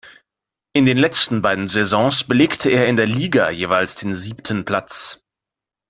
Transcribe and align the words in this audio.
In 0.73 0.85
den 0.87 0.97
letzten 0.97 1.43
beiden 1.43 1.67
Saisons 1.67 2.23
belegte 2.23 2.71
er 2.71 2.87
in 2.87 2.95
der 2.95 3.05
Liga 3.05 3.51
jeweils 3.51 3.93
den 3.93 4.15
siebten 4.15 4.65
Platz. 4.65 5.23